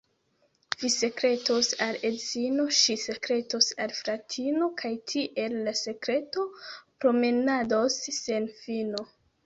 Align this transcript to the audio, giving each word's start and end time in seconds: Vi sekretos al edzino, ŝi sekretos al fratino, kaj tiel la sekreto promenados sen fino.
Vi 0.83 0.89
sekretos 0.93 1.69
al 1.87 1.99
edzino, 2.09 2.65
ŝi 2.79 2.97
sekretos 3.03 3.69
al 3.87 3.95
fratino, 4.01 4.71
kaj 4.83 4.93
tiel 5.13 5.61
la 5.69 5.77
sekreto 5.85 6.51
promenados 6.83 8.05
sen 8.23 8.55
fino. 8.67 9.11